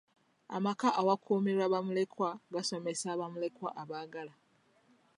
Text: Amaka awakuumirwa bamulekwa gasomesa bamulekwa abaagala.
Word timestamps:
Amaka 0.55 0.87
awakuumirwa 0.99 1.65
bamulekwa 1.73 2.29
gasomesa 2.53 3.19
bamulekwa 3.19 3.69
abaagala. 3.81 4.33